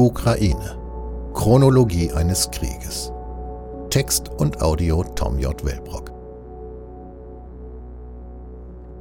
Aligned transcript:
Ukraine. 0.00 0.78
Chronologie 1.34 2.10
eines 2.10 2.50
Krieges. 2.50 3.12
Text 3.90 4.30
und 4.30 4.62
Audio 4.62 5.04
Tom 5.04 5.38
J. 5.38 5.62
Wellbrock. 5.62 6.10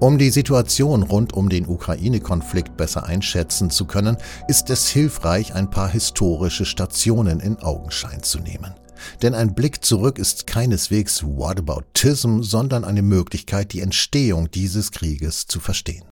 Um 0.01 0.17
die 0.17 0.29
Situation 0.29 1.03
rund 1.03 1.31
um 1.31 1.47
den 1.47 1.67
Ukraine-Konflikt 1.67 2.75
besser 2.75 3.05
einschätzen 3.05 3.69
zu 3.69 3.85
können, 3.85 4.17
ist 4.49 4.69
es 4.69 4.89
hilfreich, 4.89 5.55
ein 5.55 5.69
paar 5.69 5.87
historische 5.87 6.65
Stationen 6.65 7.39
in 7.39 7.55
Augenschein 7.59 8.21
zu 8.21 8.39
nehmen. 8.39 8.73
Denn 9.21 9.35
ein 9.35 9.55
Blick 9.55 9.85
zurück 9.85 10.19
ist 10.19 10.47
keineswegs 10.47 11.23
Whataboutism, 11.23 12.41
sondern 12.41 12.83
eine 12.83 13.03
Möglichkeit, 13.03 13.71
die 13.71 13.79
Entstehung 13.79 14.51
dieses 14.51 14.91
Krieges 14.91 15.47
zu 15.47 15.61
verstehen. 15.61 16.09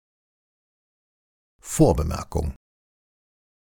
Vorbemerkung 1.60 2.54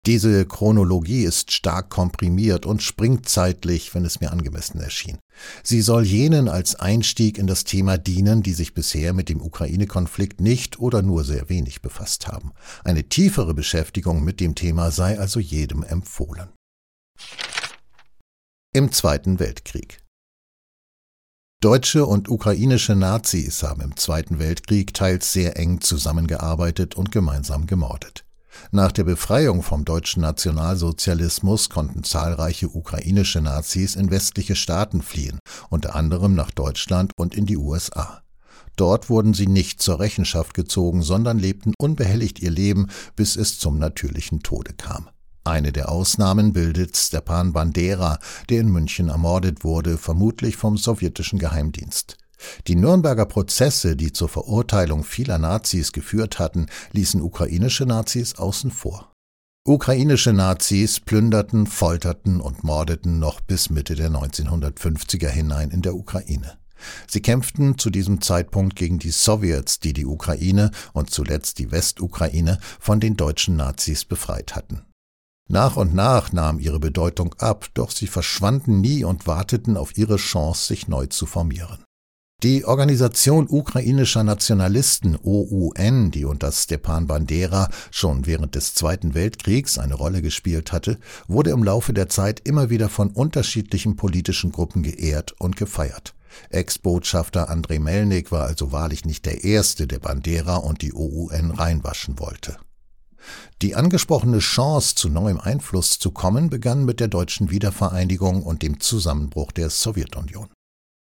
diese 0.06 0.44
Chronologie 0.44 1.24
ist 1.24 1.50
stark 1.50 1.88
komprimiert 1.88 2.66
und 2.66 2.82
springt 2.82 3.28
zeitlich, 3.28 3.94
wenn 3.94 4.04
es 4.04 4.20
mir 4.20 4.32
angemessen 4.32 4.80
erschien. 4.80 5.18
Sie 5.62 5.80
soll 5.80 6.04
jenen 6.04 6.48
als 6.48 6.74
Einstieg 6.74 7.38
in 7.38 7.46
das 7.46 7.64
Thema 7.64 7.96
dienen, 7.96 8.42
die 8.42 8.52
sich 8.52 8.74
bisher 8.74 9.14
mit 9.14 9.28
dem 9.28 9.40
Ukraine-Konflikt 9.40 10.40
nicht 10.40 10.78
oder 10.78 11.00
nur 11.00 11.24
sehr 11.24 11.48
wenig 11.48 11.80
befasst 11.80 12.28
haben. 12.28 12.52
Eine 12.84 13.04
tiefere 13.08 13.54
Beschäftigung 13.54 14.24
mit 14.24 14.40
dem 14.40 14.54
Thema 14.54 14.90
sei 14.90 15.18
also 15.18 15.40
jedem 15.40 15.82
empfohlen. 15.82 16.48
Im 18.74 18.92
Zweiten 18.92 19.38
Weltkrieg 19.38 20.04
Deutsche 21.62 22.04
und 22.04 22.28
ukrainische 22.28 22.94
Nazis 22.94 23.62
haben 23.62 23.80
im 23.80 23.96
Zweiten 23.96 24.38
Weltkrieg 24.38 24.92
teils 24.92 25.32
sehr 25.32 25.56
eng 25.56 25.80
zusammengearbeitet 25.80 26.94
und 26.94 27.10
gemeinsam 27.10 27.66
gemordet. 27.66 28.26
Nach 28.70 28.92
der 28.92 29.04
Befreiung 29.04 29.62
vom 29.62 29.84
deutschen 29.84 30.22
Nationalsozialismus 30.22 31.70
konnten 31.70 32.04
zahlreiche 32.04 32.68
ukrainische 32.68 33.40
Nazis 33.40 33.96
in 33.96 34.10
westliche 34.10 34.56
Staaten 34.56 35.02
fliehen, 35.02 35.38
unter 35.70 35.94
anderem 35.94 36.34
nach 36.34 36.50
Deutschland 36.50 37.12
und 37.16 37.34
in 37.34 37.46
die 37.46 37.56
USA. 37.56 38.22
Dort 38.76 39.08
wurden 39.08 39.34
sie 39.34 39.46
nicht 39.46 39.80
zur 39.80 40.00
Rechenschaft 40.00 40.54
gezogen, 40.54 41.02
sondern 41.02 41.38
lebten 41.38 41.74
unbehelligt 41.78 42.40
ihr 42.40 42.50
Leben, 42.50 42.88
bis 43.14 43.36
es 43.36 43.58
zum 43.58 43.78
natürlichen 43.78 44.40
Tode 44.40 44.72
kam. 44.72 45.08
Eine 45.44 45.72
der 45.72 45.90
Ausnahmen 45.90 46.54
bildet 46.54 46.96
Stepan 46.96 47.52
Bandera, 47.52 48.18
der 48.48 48.60
in 48.60 48.70
München 48.70 49.10
ermordet 49.10 49.62
wurde, 49.62 49.98
vermutlich 49.98 50.56
vom 50.56 50.78
sowjetischen 50.78 51.38
Geheimdienst. 51.38 52.16
Die 52.66 52.76
Nürnberger 52.76 53.26
Prozesse, 53.26 53.96
die 53.96 54.12
zur 54.12 54.28
Verurteilung 54.28 55.04
vieler 55.04 55.38
Nazis 55.38 55.92
geführt 55.92 56.38
hatten, 56.38 56.66
ließen 56.92 57.20
ukrainische 57.20 57.86
Nazis 57.86 58.36
außen 58.36 58.70
vor. 58.70 59.12
Ukrainische 59.66 60.34
Nazis 60.34 61.00
plünderten, 61.00 61.66
folterten 61.66 62.40
und 62.40 62.64
mordeten 62.64 63.18
noch 63.18 63.40
bis 63.40 63.70
Mitte 63.70 63.94
der 63.94 64.10
1950er 64.10 65.28
hinein 65.28 65.70
in 65.70 65.80
der 65.80 65.94
Ukraine. 65.94 66.58
Sie 67.08 67.22
kämpften 67.22 67.78
zu 67.78 67.88
diesem 67.88 68.20
Zeitpunkt 68.20 68.76
gegen 68.76 68.98
die 68.98 69.10
Sowjets, 69.10 69.80
die 69.80 69.94
die 69.94 70.04
Ukraine 70.04 70.70
und 70.92 71.10
zuletzt 71.10 71.58
die 71.58 71.70
Westukraine 71.70 72.58
von 72.78 73.00
den 73.00 73.16
deutschen 73.16 73.56
Nazis 73.56 74.04
befreit 74.04 74.54
hatten. 74.54 74.84
Nach 75.48 75.76
und 75.76 75.94
nach 75.94 76.32
nahm 76.32 76.58
ihre 76.58 76.80
Bedeutung 76.80 77.34
ab, 77.38 77.66
doch 77.74 77.90
sie 77.90 78.06
verschwanden 78.06 78.80
nie 78.80 79.04
und 79.04 79.26
warteten 79.26 79.76
auf 79.76 79.96
ihre 79.96 80.16
Chance, 80.16 80.66
sich 80.66 80.88
neu 80.88 81.06
zu 81.06 81.26
formieren. 81.26 81.84
Die 82.44 82.66
Organisation 82.66 83.46
ukrainischer 83.48 84.22
Nationalisten 84.22 85.16
OUN, 85.22 86.10
die 86.10 86.26
unter 86.26 86.52
Stepan 86.52 87.06
Bandera 87.06 87.70
schon 87.90 88.26
während 88.26 88.54
des 88.54 88.74
Zweiten 88.74 89.14
Weltkriegs 89.14 89.78
eine 89.78 89.94
Rolle 89.94 90.20
gespielt 90.20 90.70
hatte, 90.70 90.98
wurde 91.26 91.52
im 91.52 91.64
Laufe 91.64 91.94
der 91.94 92.10
Zeit 92.10 92.42
immer 92.46 92.68
wieder 92.68 92.90
von 92.90 93.08
unterschiedlichen 93.08 93.96
politischen 93.96 94.52
Gruppen 94.52 94.82
geehrt 94.82 95.32
und 95.40 95.56
gefeiert. 95.56 96.14
Ex-Botschafter 96.50 97.48
Andrei 97.48 97.78
Melnik 97.78 98.30
war 98.30 98.44
also 98.44 98.72
wahrlich 98.72 99.06
nicht 99.06 99.24
der 99.24 99.42
Erste, 99.42 99.86
der 99.86 100.00
Bandera 100.00 100.56
und 100.56 100.82
die 100.82 100.92
OUN 100.92 101.50
reinwaschen 101.50 102.18
wollte. 102.18 102.58
Die 103.62 103.74
angesprochene 103.74 104.40
Chance, 104.40 104.96
zu 104.96 105.08
neuem 105.08 105.40
Einfluss 105.40 105.98
zu 105.98 106.10
kommen, 106.10 106.50
begann 106.50 106.84
mit 106.84 107.00
der 107.00 107.08
deutschen 107.08 107.50
Wiedervereinigung 107.50 108.42
und 108.42 108.60
dem 108.60 108.80
Zusammenbruch 108.80 109.50
der 109.50 109.70
Sowjetunion. 109.70 110.50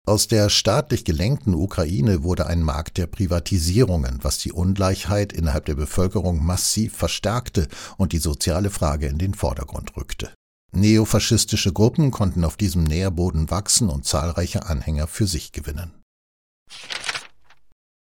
Aus 0.08 0.28
der 0.28 0.50
staatlich 0.50 1.06
gelenkten 1.06 1.54
Ukraine 1.54 2.24
wurde 2.24 2.48
ein 2.48 2.64
Markt 2.64 2.98
der 2.98 3.06
Privatisierungen, 3.06 4.24
was 4.24 4.40
die 4.40 4.52
Ungleichheit 4.52 5.32
innerhalb 5.32 5.66
der 5.66 5.76
Bevölkerung 5.76 6.44
massiv 6.44 6.96
verstärkte 6.96 7.68
und 7.98 8.12
die 8.12 8.18
soziale 8.18 8.72
Frage 8.72 9.08
in 9.08 9.20
den 9.20 9.36
Vordergrund 9.36 9.96
rückte. 9.96 10.34
Neofaschistische 10.74 11.72
Gruppen 11.72 12.12
konnten 12.12 12.44
auf 12.46 12.58
diesem 12.58 12.84
Nährboden 12.84 13.52
wachsen 13.52 13.90
und 13.90 14.06
zahlreiche 14.06 14.66
Anhänger 14.66 15.06
für 15.06 15.28
sich 15.28 15.52
gewinnen. 15.52 15.94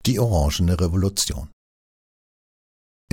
Die 0.06 0.20
Orangene 0.20 0.78
Revolution 0.78 1.48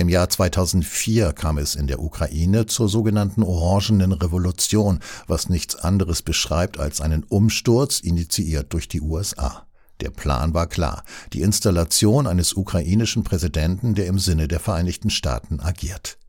im 0.00 0.08
Jahr 0.08 0.28
2004 0.28 1.32
kam 1.32 1.58
es 1.58 1.74
in 1.74 1.86
der 1.86 2.00
Ukraine 2.00 2.66
zur 2.66 2.88
sogenannten 2.88 3.42
Orangenen 3.42 4.12
Revolution, 4.12 5.00
was 5.26 5.48
nichts 5.48 5.76
anderes 5.76 6.22
beschreibt 6.22 6.78
als 6.78 7.00
einen 7.00 7.24
Umsturz 7.24 8.00
initiiert 8.00 8.72
durch 8.72 8.88
die 8.88 9.00
USA. 9.00 9.66
Der 10.00 10.10
Plan 10.10 10.54
war 10.54 10.66
klar, 10.66 11.04
die 11.32 11.42
Installation 11.42 12.26
eines 12.26 12.54
ukrainischen 12.54 13.24
Präsidenten, 13.24 13.94
der 13.94 14.06
im 14.06 14.18
Sinne 14.18 14.48
der 14.48 14.60
Vereinigten 14.60 15.10
Staaten 15.10 15.60
agiert. 15.60 16.19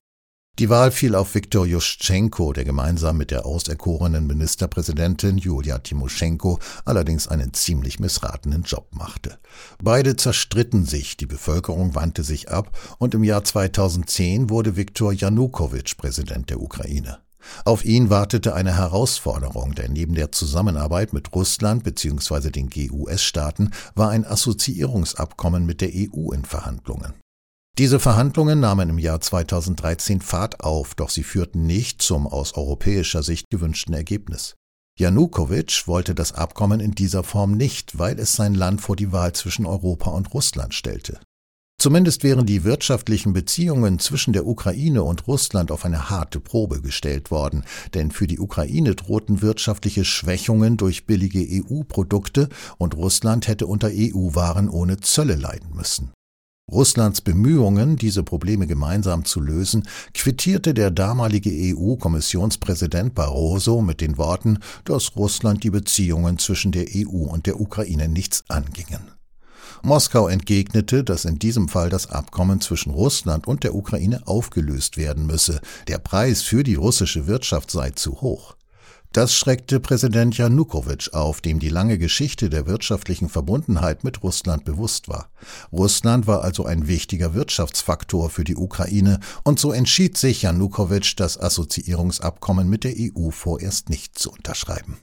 Die 0.60 0.70
Wahl 0.70 0.92
fiel 0.92 1.16
auf 1.16 1.34
Viktor 1.34 1.66
Juschtschenko, 1.66 2.54
der 2.54 2.66
gemeinsam 2.66 3.18
mit 3.18 3.32
der 3.32 3.46
auserkorenen 3.46 4.28
Ministerpräsidentin 4.28 5.38
Julia 5.38 5.80
Timoschenko 5.80 6.60
allerdings 6.86 7.28
einen 7.28 7.54
ziemlich 7.54 8.00
missratenen 8.00 8.64
Job 8.64 8.88
machte. 8.92 9.40
Beide 9.82 10.18
zerstritten 10.18 10.86
sich, 10.86 11.18
die 11.18 11.26
Bevölkerung 11.26 11.96
wandte 11.96 12.24
sich 12.24 12.52
ab 12.52 12.78
und 13.00 13.16
im 13.16 13.24
Jahr 13.24 13.44
2010 13.44 14.50
wurde 14.50 14.76
Viktor 14.76 15.14
Janukowitsch 15.14 15.96
Präsident 15.98 16.50
der 16.50 16.62
Ukraine. 16.62 17.20
Auf 17.66 17.86
ihn 17.86 18.10
wartete 18.10 18.54
eine 18.54 18.76
Herausforderung, 18.76 19.74
denn 19.74 19.94
neben 19.94 20.16
der 20.16 20.32
Zusammenarbeit 20.32 21.14
mit 21.14 21.34
Russland 21.34 21.84
bzw. 21.84 22.52
den 22.52 22.70
GUS-Staaten 22.70 23.72
war 23.96 24.10
ein 24.10 24.26
Assoziierungsabkommen 24.26 25.66
mit 25.66 25.82
der 25.82 25.90
EU 25.94 26.32
in 26.34 26.46
Verhandlungen. 26.46 27.14
Diese 27.78 28.00
Verhandlungen 28.00 28.60
nahmen 28.60 28.90
im 28.90 28.98
Jahr 29.00 29.22
2013 29.22 30.22
Fahrt 30.22 30.62
auf, 30.62 30.94
doch 30.94 31.10
sie 31.10 31.24
führten 31.24 31.66
nicht 31.66 32.02
zum 32.02 32.28
aus 32.28 32.56
europäischer 32.56 33.24
Sicht 33.24 33.50
gewünschten 33.50 33.94
Ergebnis. 33.94 34.56
Janukowitsch 35.00 35.88
wollte 35.88 36.14
das 36.14 36.34
Abkommen 36.34 36.80
in 36.80 36.92
dieser 36.92 37.24
Form 37.24 37.54
nicht, 37.54 37.98
weil 37.98 38.20
es 38.20 38.34
sein 38.34 38.54
Land 38.54 38.82
vor 38.82 38.96
die 38.96 39.12
Wahl 39.12 39.34
zwischen 39.34 39.66
Europa 39.66 40.12
und 40.12 40.34
Russland 40.34 40.74
stellte. 40.74 41.20
Zumindest 41.80 42.24
wären 42.24 42.46
die 42.46 42.64
wirtschaftlichen 42.64 43.34
Beziehungen 43.34 43.98
zwischen 43.98 44.34
der 44.34 44.46
Ukraine 44.46 45.02
und 45.02 45.26
Russland 45.26 45.72
auf 45.72 45.84
eine 45.84 46.12
harte 46.12 46.40
Probe 46.40 46.82
gestellt 46.82 47.32
worden, 47.32 47.64
denn 47.96 48.12
für 48.12 48.28
die 48.28 48.40
Ukraine 48.40 48.94
drohten 48.94 49.42
wirtschaftliche 49.42 50.06
Schwächungen 50.06 50.78
durch 50.78 51.08
billige 51.08 51.40
EU-Produkte 51.40 52.50
und 52.78 52.96
Russland 52.96 53.48
hätte 53.48 53.66
unter 53.66 53.90
EU-Waren 53.92 54.70
ohne 54.70 55.00
Zölle 55.00 55.36
leiden 55.36 55.74
müssen. 55.74 56.12
Russlands 56.72 57.22
Bemühungen, 57.22 57.98
diese 57.98 58.24
Probleme 58.24 58.66
gemeinsam 58.66 59.26
zu 59.26 59.42
lösen, 59.42 59.88
quittierte 60.14 60.74
der 60.74 60.90
damalige 60.90 61.50
EU-Kommissionspräsident 61.52 63.14
Barroso 63.14 63.82
mit 63.82 64.00
den 64.00 64.18
Worten, 64.18 64.60
dass 64.86 65.16
Russland 65.16 65.64
die 65.64 65.70
Beziehungen 65.70 66.38
zwischen 66.38 66.72
der 66.72 66.86
EU 66.96 67.26
und 67.26 67.46
der 67.46 67.60
Ukraine 67.60 68.08
nichts 68.08 68.46
angingen. 68.48 69.12
Moskau 69.84 70.28
entgegnete, 70.28 71.04
dass 71.04 71.26
in 71.26 71.40
diesem 71.40 71.68
Fall 71.68 71.90
das 71.90 72.10
Abkommen 72.10 72.62
zwischen 72.62 72.92
Russland 72.92 73.48
und 73.48 73.64
der 73.64 73.74
Ukraine 73.74 74.22
aufgelöst 74.28 74.96
werden 74.96 75.26
müsse. 75.26 75.60
Der 75.88 75.98
Preis 75.98 76.42
für 76.42 76.64
die 76.64 76.76
russische 76.76 77.28
Wirtschaft 77.28 77.72
sei 77.72 77.90
zu 77.90 78.22
hoch. 78.22 78.56
Das 79.14 79.36
schreckte 79.36 79.82
Präsident 79.82 80.38
Janukowitsch 80.38 81.14
auf, 81.14 81.42
dem 81.42 81.60
die 81.60 81.68
lange 81.68 81.98
Geschichte 81.98 82.50
der 82.50 82.66
wirtschaftlichen 82.66 83.28
Verbundenheit 83.28 84.06
mit 84.06 84.24
Russland 84.24 84.64
bewusst 84.64 85.10
war. 85.10 85.30
Russland 85.74 86.28
war 86.28 86.44
also 86.44 86.66
ein 86.66 86.88
wichtiger 86.88 87.34
Wirtschaftsfaktor 87.34 88.30
für 88.30 88.46
die 88.46 88.56
Ukraine, 88.56 89.20
und 89.44 89.60
so 89.60 89.74
entschied 89.74 90.18
sich 90.18 90.44
Janukowitsch, 90.44 91.16
das 91.18 91.38
Assoziierungsabkommen 91.38 92.70
mit 92.70 92.86
der 92.86 92.94
EU 92.98 93.32
vorerst 93.32 93.90
nicht 93.90 94.18
zu 94.18 94.32
unterschreiben. 94.32 95.00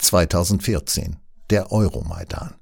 2014 0.00 1.18
der 1.50 1.70
Euromaidan. 1.70 2.56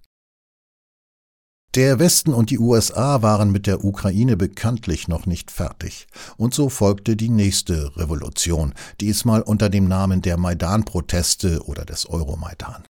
Der 1.74 1.98
Westen 1.98 2.32
und 2.32 2.50
die 2.50 2.60
USA 2.60 3.22
waren 3.22 3.50
mit 3.50 3.66
der 3.66 3.84
Ukraine 3.84 4.36
bekanntlich 4.36 5.08
noch 5.08 5.26
nicht 5.26 5.50
fertig. 5.50 6.06
Und 6.36 6.54
so 6.54 6.68
folgte 6.68 7.16
die 7.16 7.30
nächste 7.30 7.96
Revolution, 7.96 8.74
diesmal 9.00 9.42
unter 9.42 9.68
dem 9.68 9.88
Namen 9.88 10.22
der 10.22 10.36
Maidan-Proteste 10.36 11.64
oder 11.64 11.84
des 11.84 12.08
Euromaidan. 12.08 12.84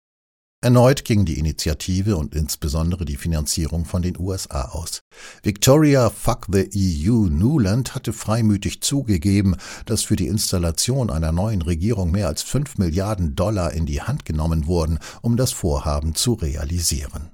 Erneut 0.64 1.04
ging 1.04 1.24
die 1.24 1.38
Initiative 1.38 2.16
und 2.16 2.34
insbesondere 2.34 3.04
die 3.04 3.16
Finanzierung 3.16 3.84
von 3.84 4.02
den 4.02 4.18
USA 4.18 4.70
aus. 4.70 5.02
Victoria 5.44 6.10
Fuck 6.10 6.46
the 6.50 6.68
EU 6.74 7.28
Newland 7.28 7.94
hatte 7.94 8.12
freimütig 8.12 8.80
zugegeben, 8.80 9.54
dass 9.86 10.02
für 10.02 10.16
die 10.16 10.26
Installation 10.26 11.08
einer 11.08 11.30
neuen 11.30 11.62
Regierung 11.62 12.10
mehr 12.10 12.26
als 12.26 12.42
fünf 12.42 12.78
Milliarden 12.78 13.36
Dollar 13.36 13.72
in 13.74 13.86
die 13.86 14.02
Hand 14.02 14.24
genommen 14.24 14.66
wurden, 14.66 14.98
um 15.20 15.36
das 15.36 15.52
Vorhaben 15.52 16.16
zu 16.16 16.32
realisieren. 16.32 17.30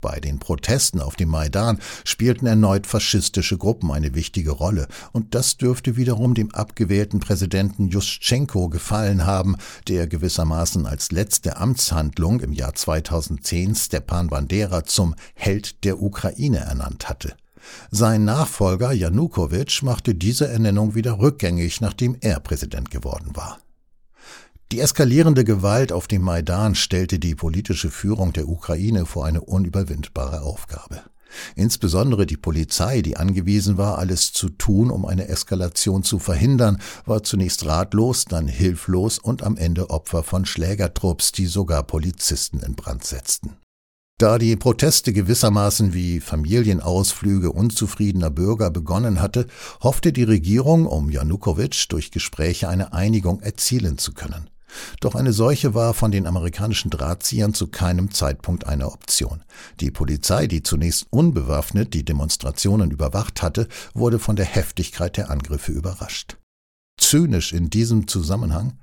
Bei 0.00 0.20
den 0.20 0.38
Protesten 0.38 1.00
auf 1.00 1.16
dem 1.16 1.28
Maidan 1.28 1.80
spielten 2.04 2.46
erneut 2.46 2.86
faschistische 2.86 3.58
Gruppen 3.58 3.90
eine 3.90 4.14
wichtige 4.14 4.52
Rolle, 4.52 4.86
und 5.10 5.34
das 5.34 5.56
dürfte 5.56 5.96
wiederum 5.96 6.34
dem 6.34 6.54
abgewählten 6.54 7.18
Präsidenten 7.18 7.88
Juschtschenko 7.88 8.68
gefallen 8.68 9.26
haben, 9.26 9.56
der 9.88 10.06
gewissermaßen 10.06 10.86
als 10.86 11.10
letzte 11.10 11.56
Amtshandlung 11.56 12.38
im 12.42 12.52
Jahr 12.52 12.76
2010 12.76 13.74
Stepan 13.74 14.28
Bandera 14.28 14.84
zum 14.84 15.16
Held 15.34 15.82
der 15.82 16.00
Ukraine 16.00 16.58
ernannt 16.58 17.08
hatte. 17.08 17.34
Sein 17.90 18.24
Nachfolger 18.24 18.92
Janukowitsch 18.92 19.82
machte 19.82 20.14
diese 20.14 20.46
Ernennung 20.46 20.94
wieder 20.94 21.18
rückgängig, 21.18 21.80
nachdem 21.80 22.16
er 22.20 22.38
Präsident 22.38 22.92
geworden 22.92 23.34
war. 23.34 23.58
Die 24.70 24.80
eskalierende 24.80 25.44
Gewalt 25.44 25.92
auf 25.92 26.08
dem 26.08 26.20
Maidan 26.20 26.74
stellte 26.74 27.18
die 27.18 27.34
politische 27.34 27.90
Führung 27.90 28.34
der 28.34 28.48
Ukraine 28.48 29.06
vor 29.06 29.24
eine 29.24 29.40
unüberwindbare 29.40 30.42
Aufgabe. 30.42 31.00
Insbesondere 31.56 32.26
die 32.26 32.36
Polizei, 32.36 33.00
die 33.00 33.16
angewiesen 33.16 33.78
war, 33.78 33.96
alles 33.96 34.34
zu 34.34 34.50
tun, 34.50 34.90
um 34.90 35.06
eine 35.06 35.28
Eskalation 35.28 36.02
zu 36.02 36.18
verhindern, 36.18 36.82
war 37.06 37.22
zunächst 37.22 37.64
ratlos, 37.64 38.26
dann 38.26 38.46
hilflos 38.46 39.18
und 39.18 39.42
am 39.42 39.56
Ende 39.56 39.88
Opfer 39.88 40.22
von 40.22 40.44
Schlägertrupps, 40.44 41.32
die 41.32 41.46
sogar 41.46 41.82
Polizisten 41.82 42.60
in 42.60 42.74
Brand 42.74 43.04
setzten. 43.04 43.56
Da 44.18 44.36
die 44.36 44.56
Proteste 44.56 45.14
gewissermaßen 45.14 45.94
wie 45.94 46.20
Familienausflüge 46.20 47.52
unzufriedener 47.52 48.30
Bürger 48.30 48.70
begonnen 48.70 49.22
hatte, 49.22 49.46
hoffte 49.80 50.12
die 50.12 50.24
Regierung, 50.24 50.86
um 50.86 51.08
Janukowitsch 51.08 51.86
durch 51.88 52.10
Gespräche 52.10 52.68
eine 52.68 52.92
Einigung 52.92 53.40
erzielen 53.40 53.96
zu 53.96 54.12
können. 54.12 54.50
Doch 55.00 55.14
eine 55.14 55.32
solche 55.32 55.74
war 55.74 55.94
von 55.94 56.10
den 56.10 56.26
amerikanischen 56.26 56.90
Drahtziehern 56.90 57.54
zu 57.54 57.68
keinem 57.68 58.10
Zeitpunkt 58.10 58.66
eine 58.66 58.90
Option. 58.90 59.44
Die 59.80 59.90
Polizei, 59.90 60.46
die 60.46 60.62
zunächst 60.62 61.06
unbewaffnet 61.10 61.94
die 61.94 62.04
Demonstrationen 62.04 62.90
überwacht 62.90 63.42
hatte, 63.42 63.68
wurde 63.94 64.18
von 64.18 64.36
der 64.36 64.46
Heftigkeit 64.46 65.16
der 65.16 65.30
Angriffe 65.30 65.72
überrascht 65.72 66.38
zynisch 66.98 67.52
in 67.52 67.70
diesem 67.70 68.06
Zusammenhang? 68.06 68.74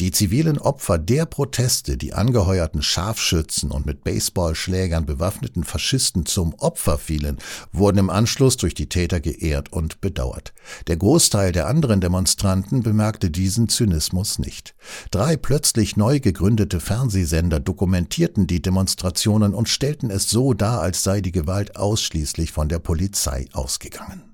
Die 0.00 0.10
zivilen 0.10 0.58
Opfer 0.58 0.98
der 0.98 1.26
Proteste, 1.26 1.96
die 1.96 2.12
angeheuerten 2.12 2.82
Scharfschützen 2.82 3.70
und 3.70 3.86
mit 3.86 4.04
Baseballschlägern 4.04 5.06
bewaffneten 5.06 5.64
Faschisten 5.64 6.26
zum 6.26 6.54
Opfer 6.54 6.98
fielen, 6.98 7.38
wurden 7.72 7.98
im 7.98 8.10
Anschluss 8.10 8.56
durch 8.56 8.74
die 8.74 8.88
Täter 8.88 9.20
geehrt 9.20 9.72
und 9.72 10.00
bedauert. 10.00 10.52
Der 10.86 10.96
Großteil 10.96 11.52
der 11.52 11.68
anderen 11.68 12.00
Demonstranten 12.00 12.82
bemerkte 12.82 13.30
diesen 13.30 13.68
Zynismus 13.68 14.38
nicht. 14.38 14.74
Drei 15.10 15.36
plötzlich 15.36 15.96
neu 15.96 16.20
gegründete 16.20 16.80
Fernsehsender 16.80 17.60
dokumentierten 17.60 18.46
die 18.46 18.62
Demonstrationen 18.62 19.54
und 19.54 19.68
stellten 19.68 20.10
es 20.10 20.28
so 20.30 20.54
dar, 20.54 20.80
als 20.80 21.02
sei 21.02 21.20
die 21.20 21.32
Gewalt 21.32 21.76
ausschließlich 21.76 22.52
von 22.52 22.68
der 22.68 22.78
Polizei 22.78 23.46
ausgegangen 23.52 24.29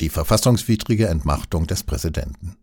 die 0.00 0.08
verfassungswidrige 0.08 1.06
Entmachtung 1.08 1.66
des 1.66 1.82
Präsidenten. 1.82 2.56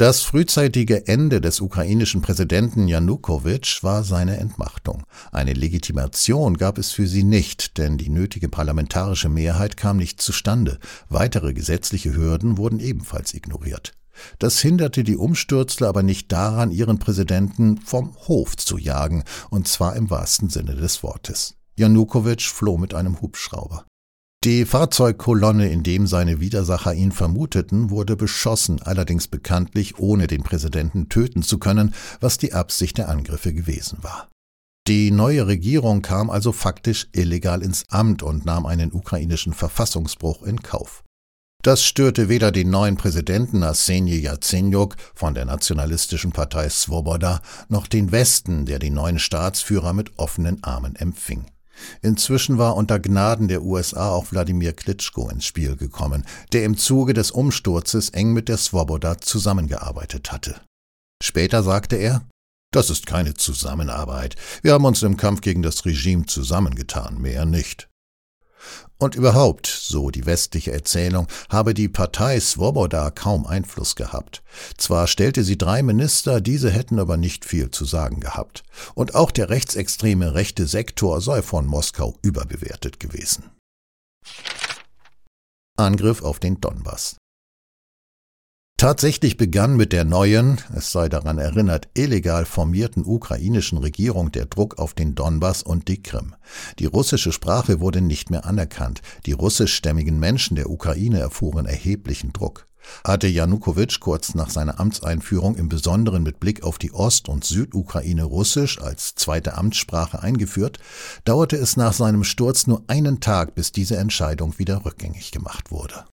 Das 0.00 0.22
frühzeitige 0.22 1.06
Ende 1.08 1.42
des 1.42 1.60
ukrainischen 1.60 2.22
Präsidenten 2.22 2.88
Janukowitsch 2.88 3.82
war 3.82 4.02
seine 4.02 4.38
Entmachtung. 4.38 5.02
Eine 5.30 5.52
Legitimation 5.52 6.56
gab 6.56 6.78
es 6.78 6.90
für 6.90 7.06
sie 7.06 7.22
nicht, 7.22 7.76
denn 7.76 7.98
die 7.98 8.08
nötige 8.08 8.48
parlamentarische 8.48 9.28
Mehrheit 9.28 9.76
kam 9.76 9.98
nicht 9.98 10.22
zustande. 10.22 10.78
Weitere 11.10 11.52
gesetzliche 11.52 12.14
Hürden 12.14 12.56
wurden 12.56 12.80
ebenfalls 12.80 13.34
ignoriert. 13.34 13.92
Das 14.38 14.58
hinderte 14.60 15.04
die 15.04 15.18
Umstürzler 15.18 15.88
aber 15.88 16.02
nicht 16.02 16.32
daran, 16.32 16.70
ihren 16.70 16.98
Präsidenten 16.98 17.76
vom 17.82 18.16
Hof 18.26 18.56
zu 18.56 18.78
jagen, 18.78 19.24
und 19.50 19.68
zwar 19.68 19.96
im 19.96 20.08
wahrsten 20.08 20.48
Sinne 20.48 20.76
des 20.76 21.02
Wortes. 21.02 21.56
Janukowitsch 21.76 22.48
floh 22.48 22.78
mit 22.78 22.94
einem 22.94 23.20
Hubschrauber. 23.20 23.84
Die 24.42 24.64
Fahrzeugkolonne, 24.64 25.68
in 25.70 25.82
dem 25.82 26.06
seine 26.06 26.40
Widersacher 26.40 26.94
ihn 26.94 27.12
vermuteten, 27.12 27.90
wurde 27.90 28.16
beschossen, 28.16 28.80
allerdings 28.80 29.28
bekanntlich 29.28 29.98
ohne 29.98 30.28
den 30.28 30.42
Präsidenten 30.42 31.10
töten 31.10 31.42
zu 31.42 31.58
können, 31.58 31.94
was 32.20 32.38
die 32.38 32.54
Absicht 32.54 32.96
der 32.96 33.10
Angriffe 33.10 33.52
gewesen 33.52 33.98
war. 34.00 34.30
Die 34.88 35.10
neue 35.10 35.46
Regierung 35.46 36.00
kam 36.00 36.30
also 36.30 36.52
faktisch 36.52 37.08
illegal 37.12 37.62
ins 37.62 37.84
Amt 37.90 38.22
und 38.22 38.46
nahm 38.46 38.64
einen 38.64 38.92
ukrainischen 38.92 39.52
Verfassungsbruch 39.52 40.42
in 40.42 40.62
Kauf. 40.62 41.04
Das 41.62 41.84
störte 41.84 42.30
weder 42.30 42.50
den 42.50 42.70
neuen 42.70 42.96
Präsidenten 42.96 43.62
Arsenij 43.62 44.22
Jatsenyuk 44.22 44.96
von 45.14 45.34
der 45.34 45.44
nationalistischen 45.44 46.32
Partei 46.32 46.70
Svoboda 46.70 47.42
noch 47.68 47.86
den 47.86 48.10
Westen, 48.10 48.64
der 48.64 48.78
den 48.78 48.94
neuen 48.94 49.18
Staatsführer 49.18 49.92
mit 49.92 50.18
offenen 50.18 50.64
Armen 50.64 50.96
empfing. 50.96 51.44
Inzwischen 52.02 52.58
war 52.58 52.76
unter 52.76 52.98
Gnaden 52.98 53.48
der 53.48 53.62
USA 53.62 54.10
auch 54.10 54.30
Wladimir 54.30 54.72
Klitschko 54.72 55.28
ins 55.28 55.44
Spiel 55.44 55.76
gekommen, 55.76 56.24
der 56.52 56.64
im 56.64 56.76
Zuge 56.76 57.14
des 57.14 57.30
Umsturzes 57.30 58.10
eng 58.10 58.32
mit 58.32 58.48
der 58.48 58.56
Swoboda 58.56 59.18
zusammengearbeitet 59.18 60.32
hatte. 60.32 60.60
Später 61.22 61.62
sagte 61.62 61.96
er, 61.96 62.22
das 62.72 62.88
ist 62.88 63.06
keine 63.06 63.34
Zusammenarbeit. 63.34 64.36
Wir 64.62 64.72
haben 64.72 64.84
uns 64.84 65.02
im 65.02 65.16
Kampf 65.16 65.40
gegen 65.40 65.62
das 65.62 65.84
Regime 65.84 66.26
zusammengetan, 66.26 67.20
mehr 67.20 67.44
nicht. 67.44 67.89
Und 69.00 69.14
überhaupt, 69.14 69.66
so 69.66 70.10
die 70.10 70.26
westliche 70.26 70.72
Erzählung, 70.72 71.26
habe 71.48 71.72
die 71.72 71.88
Partei 71.88 72.38
Svoboda 72.38 73.10
kaum 73.10 73.46
Einfluss 73.46 73.96
gehabt. 73.96 74.42
Zwar 74.76 75.06
stellte 75.06 75.42
sie 75.42 75.56
drei 75.56 75.82
Minister, 75.82 76.42
diese 76.42 76.70
hätten 76.70 76.98
aber 76.98 77.16
nicht 77.16 77.46
viel 77.46 77.70
zu 77.70 77.86
sagen 77.86 78.20
gehabt. 78.20 78.62
Und 78.94 79.14
auch 79.14 79.30
der 79.30 79.48
rechtsextreme 79.48 80.34
rechte 80.34 80.66
Sektor 80.66 81.22
sei 81.22 81.40
von 81.40 81.66
Moskau 81.66 82.18
überbewertet 82.20 83.00
gewesen. 83.00 83.50
Angriff 85.78 86.22
auf 86.22 86.38
den 86.38 86.60
Donbass. 86.60 87.16
Tatsächlich 88.80 89.36
begann 89.36 89.76
mit 89.76 89.92
der 89.92 90.06
neuen, 90.06 90.58
es 90.74 90.90
sei 90.90 91.10
daran 91.10 91.36
erinnert, 91.36 91.90
illegal 91.92 92.46
formierten 92.46 93.04
ukrainischen 93.04 93.76
Regierung 93.76 94.32
der 94.32 94.46
Druck 94.46 94.78
auf 94.78 94.94
den 94.94 95.14
Donbass 95.14 95.62
und 95.62 95.86
die 95.86 96.02
Krim. 96.02 96.34
Die 96.78 96.86
russische 96.86 97.30
Sprache 97.30 97.80
wurde 97.80 98.00
nicht 98.00 98.30
mehr 98.30 98.46
anerkannt, 98.46 99.02
die 99.26 99.32
russischstämmigen 99.32 100.18
Menschen 100.18 100.54
der 100.54 100.70
Ukraine 100.70 101.20
erfuhren 101.20 101.66
erheblichen 101.66 102.32
Druck. 102.32 102.68
Hatte 103.04 103.26
Janukowitsch 103.26 104.00
kurz 104.00 104.34
nach 104.34 104.48
seiner 104.48 104.80
Amtseinführung 104.80 105.56
im 105.56 105.68
Besonderen 105.68 106.22
mit 106.22 106.40
Blick 106.40 106.62
auf 106.62 106.78
die 106.78 106.94
Ost- 106.94 107.28
und 107.28 107.44
Südukraine 107.44 108.24
Russisch 108.24 108.80
als 108.80 109.14
zweite 109.14 109.58
Amtssprache 109.58 110.22
eingeführt, 110.22 110.78
dauerte 111.26 111.56
es 111.56 111.76
nach 111.76 111.92
seinem 111.92 112.24
Sturz 112.24 112.66
nur 112.66 112.82
einen 112.86 113.20
Tag, 113.20 113.54
bis 113.54 113.72
diese 113.72 113.98
Entscheidung 113.98 114.58
wieder 114.58 114.86
rückgängig 114.86 115.32
gemacht 115.32 115.70
wurde. 115.70 116.06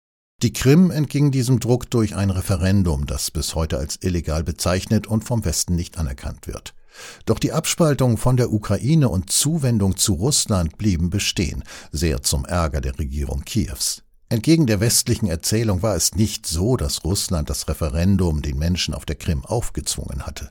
Die 0.45 0.53
Krim 0.53 0.91
entging 0.91 1.31
diesem 1.31 1.59
Druck 1.59 1.89
durch 1.89 2.15
ein 2.17 2.29
Referendum, 2.29 3.07
das 3.07 3.31
bis 3.31 3.55
heute 3.55 3.79
als 3.79 3.97
illegal 4.03 4.45
bezeichnet 4.45 5.07
und 5.07 5.25
vom 5.25 5.47
Westen 5.47 5.75
nicht 5.75 5.97
anerkannt 5.97 6.47
wird. 6.47 6.75
Doch 7.25 7.39
die 7.39 7.53
Abspaltung 7.53 8.19
von 8.19 8.37
der 8.37 8.53
Ukraine 8.53 9.09
und 9.09 9.31
Zuwendung 9.31 9.97
zu 9.97 10.13
Russland 10.13 10.77
blieben 10.77 11.09
bestehen, 11.09 11.65
sehr 11.93 12.21
zum 12.21 12.45
Ärger 12.45 12.83
der 12.83 12.99
Regierung 12.99 13.47
Kiews. 13.47 14.03
Entgegen 14.29 14.67
der 14.67 14.81
westlichen 14.81 15.29
Erzählung 15.29 15.83
war 15.83 15.97
es 15.97 16.15
nicht 16.15 16.45
so, 16.45 16.77
dass 16.77 17.05
Russland 17.05 17.49
das 17.49 17.67
Referendum 17.67 18.43
den 18.43 18.59
Menschen 18.59 18.93
auf 18.93 19.07
der 19.07 19.17
Krim 19.17 19.47
aufgezwungen 19.47 20.27
hatte. 20.27 20.51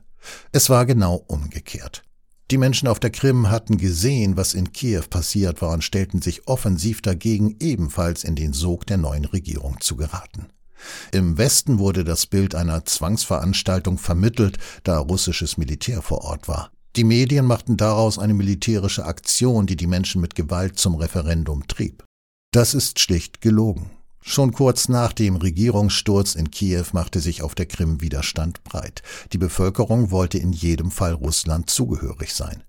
Es 0.50 0.70
war 0.70 0.86
genau 0.86 1.22
umgekehrt. 1.28 2.02
Die 2.50 2.58
Menschen 2.58 2.88
auf 2.88 3.00
der 3.00 3.10
Krim 3.10 3.50
hatten 3.50 3.78
gesehen, 3.78 4.36
was 4.36 4.52
in 4.52 4.72
Kiew 4.72 5.04
passiert 5.08 5.62
war 5.62 5.72
und 5.72 5.82
stellten 5.82 6.20
sich 6.20 6.46
offensiv 6.46 7.00
dagegen, 7.00 7.56
ebenfalls 7.60 8.22
in 8.22 8.36
den 8.36 8.52
Sog 8.52 8.86
der 8.86 8.98
neuen 8.98 9.24
Regierung 9.24 9.80
zu 9.80 9.96
geraten. 9.96 10.46
Im 11.12 11.38
Westen 11.38 11.78
wurde 11.78 12.04
das 12.04 12.26
Bild 12.26 12.54
einer 12.54 12.84
Zwangsveranstaltung 12.84 13.96
vermittelt, 13.96 14.58
da 14.82 14.98
russisches 14.98 15.56
Militär 15.56 16.02
vor 16.02 16.22
Ort 16.22 16.46
war. 16.46 16.70
Die 16.96 17.04
Medien 17.04 17.46
machten 17.46 17.76
daraus 17.76 18.18
eine 18.18 18.34
militärische 18.34 19.04
Aktion, 19.04 19.66
die 19.66 19.76
die 19.76 19.86
Menschen 19.86 20.20
mit 20.20 20.34
Gewalt 20.34 20.78
zum 20.78 20.94
Referendum 20.96 21.66
trieb. 21.66 22.04
Das 22.52 22.74
ist 22.74 23.00
schlicht 23.00 23.40
gelogen. 23.40 23.90
Schon 24.26 24.52
kurz 24.52 24.88
nach 24.88 25.12
dem 25.12 25.36
Regierungssturz 25.36 26.34
in 26.34 26.50
Kiew 26.50 26.86
machte 26.92 27.20
sich 27.20 27.42
auf 27.42 27.54
der 27.54 27.66
Krim 27.66 28.00
Widerstand 28.00 28.64
breit. 28.64 29.02
Die 29.34 29.38
Bevölkerung 29.38 30.10
wollte 30.10 30.38
in 30.38 30.50
jedem 30.50 30.90
Fall 30.90 31.12
Russland 31.12 31.68
zugehörig 31.68 32.32
sein. 32.32 32.64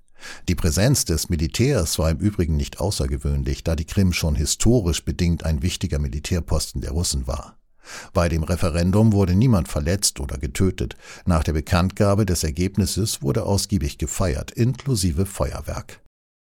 Die 0.49 0.55
Präsenz 0.55 1.05
des 1.05 1.29
Militärs 1.29 1.97
war 1.97 2.11
im 2.11 2.17
Übrigen 2.17 2.57
nicht 2.57 2.81
außergewöhnlich, 2.81 3.63
da 3.63 3.77
die 3.77 3.85
Krim 3.85 4.11
schon 4.11 4.35
historisch 4.35 5.05
bedingt 5.05 5.45
ein 5.45 5.61
wichtiger 5.61 5.97
Militärposten 5.97 6.81
der 6.81 6.91
Russen 6.91 7.25
war. 7.25 7.57
Bei 8.13 8.27
dem 8.27 8.43
Referendum 8.43 9.13
wurde 9.13 9.33
niemand 9.33 9.69
verletzt 9.69 10.19
oder 10.19 10.37
getötet. 10.37 10.97
Nach 11.25 11.43
der 11.43 11.53
Bekanntgabe 11.53 12.25
des 12.25 12.43
Ergebnisses 12.43 13.21
wurde 13.21 13.43
ausgiebig 13.43 13.97
gefeiert, 13.97 14.51
inklusive 14.51 15.25
Feuerwerk. 15.25 16.01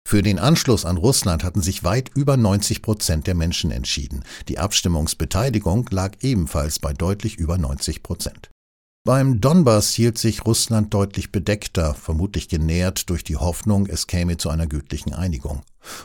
Für 0.09 0.23
den 0.23 0.39
Anschluss 0.39 0.85
an 0.85 0.99
Russland 0.99 1.43
hatten 1.43 1.63
sich 1.63 1.83
weit 1.83 2.13
über 2.15 2.37
90 2.37 2.81
Prozent 2.81 3.27
der 3.27 3.35
Menschen 3.35 3.73
entschieden. 3.73 4.23
Die 4.47 4.61
Abstimmungsbeteiligung 4.61 5.89
lag 5.91 6.13
ebenfalls 6.21 6.79
bei 6.79 6.93
deutlich 6.93 7.39
über 7.39 7.59
90 7.59 8.05
Prozent. 8.05 8.49
Beim 9.05 9.41
Donbass 9.41 9.93
hielt 9.95 10.17
sich 10.17 10.47
Russland 10.47 10.95
deutlich 10.95 11.33
bedeckter, 11.33 11.93
vermutlich 11.95 12.49
genährt 12.49 13.11
durch 13.11 13.25
die 13.25 13.35
Hoffnung, 13.35 13.89
es 13.89 14.07
käme 14.07 14.37
zu 14.37 14.49
einer 14.49 14.69
gütlichen 14.69 15.13
Einigung. 15.13 15.63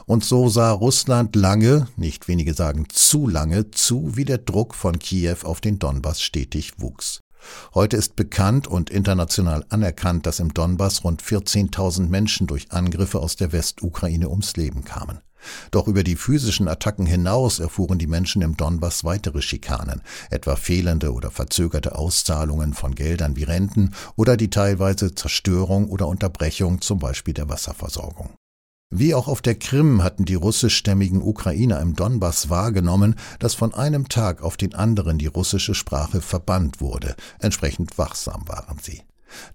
Und 0.08 0.25
so 0.25 0.50
sah 0.50 0.72
Russland 0.72 1.36
lange, 1.36 1.88
nicht 1.96 2.27
wenige 2.27 2.55
sagen 2.55 2.88
zu 2.89 3.27
lange, 3.27 3.70
zu, 3.70 4.17
wie 4.17 4.25
der 4.25 4.39
Druck 4.39 4.74
von 4.74 4.98
Kiew 4.98 5.38
auf 5.43 5.62
den 5.62 5.77
Donbass 5.77 6.24
stetig 6.24 6.74
wuchs. 6.79 7.20
Heute 7.74 7.98
ist 7.98 8.15
bekannt 8.15 8.67
und 8.67 8.89
international 8.89 9.65
anerkannt, 9.69 10.25
dass 10.25 10.39
im 10.39 10.53
Donbass 10.53 11.03
rund 11.03 11.24
14.000 11.24 12.07
Menschen 12.07 12.48
durch 12.48 12.71
Angriffe 12.71 13.19
aus 13.19 13.36
der 13.36 13.51
Westukraine 13.51 14.29
ums 14.29 14.55
Leben 14.55 14.83
kamen. 14.83 15.21
Doch 15.71 15.88
über 15.88 16.03
die 16.03 16.15
physischen 16.15 16.67
Attacken 16.67 17.05
hinaus 17.05 17.60
erfuhren 17.60 17.98
die 17.98 18.07
Menschen 18.07 18.41
im 18.41 18.57
Donbass 18.57 19.03
weitere 19.03 19.41
Schikanen, 19.41 20.01
etwa 20.29 20.55
fehlende 20.55 21.13
oder 21.13 21.31
verzögerte 21.31 21.95
Auszahlungen 21.95 22.74
von 22.74 22.95
Geldern 22.95 23.36
wie 23.36 23.43
Renten 23.43 23.95
oder 24.15 24.38
die 24.38 24.50
teilweise 24.50 25.15
Zerstörung 25.15 25.89
oder 25.89 26.07
Unterbrechung 26.07 26.81
zum 26.81 27.00
Beispiel 27.00 27.33
der 27.33 27.50
Wasserversorgung. 27.50 28.29
Wie 28.93 29.15
auch 29.15 29.29
auf 29.29 29.41
der 29.41 29.55
Krim 29.55 30.03
hatten 30.03 30.25
die 30.25 30.36
russischstämmigen 30.36 31.21
Ukrainer 31.21 31.79
im 31.79 31.95
Donbass 31.95 32.50
wahrgenommen, 32.50 33.15
dass 33.39 33.53
von 33.53 33.74
einem 33.74 34.10
Tag 34.10 34.41
auf 34.43 34.57
den 34.57 34.75
anderen 34.75 35.17
die 35.17 35.27
russische 35.27 35.74
Sprache 35.74 36.19
verbannt 36.19 36.81
wurde. 36.81 37.15
Entsprechend 37.39 37.98
wachsam 37.98 38.48
waren 38.50 38.79
sie. 38.81 39.01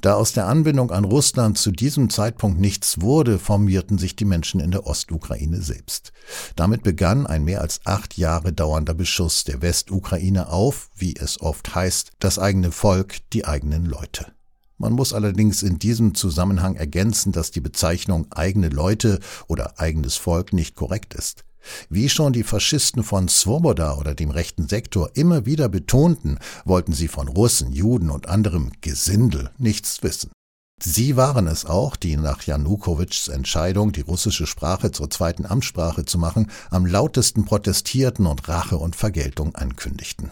Da 0.01 0.15
aus 0.15 0.33
der 0.33 0.47
Anbindung 0.47 0.91
an 0.91 1.05
Russland 1.05 1.59
zu 1.59 1.71
diesem 1.71 2.09
Zeitpunkt 2.09 2.59
nichts 2.59 3.03
wurde, 3.03 3.39
formierten 3.39 3.99
sich 3.99 4.17
die 4.17 4.25
Menschen 4.25 4.59
in 4.59 4.71
der 4.71 4.87
Ostukraine 4.87 5.61
selbst. 5.61 6.13
Damit 6.57 6.83
begann 6.83 7.27
ein 7.27 7.45
mehr 7.45 7.61
als 7.61 7.81
acht 7.85 8.17
Jahre 8.17 8.55
dauernder 8.55 8.95
Beschuss 8.95 9.45
der 9.45 9.61
Westukraine 9.61 10.49
auf, 10.49 10.89
wie 10.95 11.15
es 11.15 11.43
oft 11.43 11.75
heißt, 11.75 12.13
das 12.21 12.39
eigene 12.39 12.73
Volk, 12.73 13.19
die 13.35 13.45
eigenen 13.45 13.85
Leute. 13.85 14.36
Man 14.79 14.93
muss 14.93 15.13
allerdings 15.13 15.63
in 15.63 15.79
diesem 15.79 16.15
Zusammenhang 16.15 16.75
ergänzen, 16.75 17.33
dass 17.33 17.51
die 17.51 17.61
Bezeichnung 17.61 18.27
eigene 18.31 18.69
Leute 18.69 19.21
oder 19.49 19.81
eigenes 19.81 20.17
Volk 20.17 20.53
nicht 20.53 20.77
korrekt 20.77 21.15
ist. 21.15 21.45
Wie 21.89 22.09
schon 22.09 22.33
die 22.33 22.45
Faschisten 22.45 23.03
von 23.03 23.29
Swoboda 23.29 23.97
oder 23.97 24.15
dem 24.15 24.31
rechten 24.31 24.69
Sektor 24.69 25.11
immer 25.15 25.47
wieder 25.47 25.69
betonten, 25.69 26.39
wollten 26.65 26.93
sie 26.93 27.09
von 27.09 27.29
Russen, 27.29 27.73
Juden 27.73 28.11
und 28.11 28.29
anderem 28.29 28.71
Gesindel 28.81 29.51
nichts 29.59 30.03
wissen. 30.03 30.31
Sie 30.81 31.17
waren 31.17 31.47
es 31.47 31.65
auch, 31.65 31.97
die 31.97 32.19
nach 32.19 32.43
Janukowitschs 32.43 33.29
Entscheidung, 33.29 33.93
die 33.93 34.03
russische 34.03 34.47
Sprache 34.47 34.93
zur 34.93 35.09
zweiten 35.09 35.47
Amtssprache 35.47 36.05
zu 36.05 36.19
machen, 36.19 36.51
am 36.71 36.85
lautesten 36.85 37.47
protestierten 37.47 38.27
und 38.27 38.47
Rache 38.49 38.77
und 38.77 38.95
Vergeltung 38.95 39.55
ankündigten. 39.55 40.31